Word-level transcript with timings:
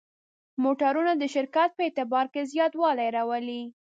موټرونه 0.63 1.11
د 1.17 1.23
شرکت 1.33 1.69
په 1.75 1.81
اعتبار 1.87 2.25
کې 2.33 2.49
زیاتوالی 2.53 3.07
راولي. 3.17 3.61